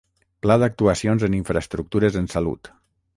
Pla 0.45 0.55
d'actuacions 0.61 1.25
en 1.27 1.37
infraestructures 1.41 2.17
en 2.23 2.31
salut. 2.35 2.73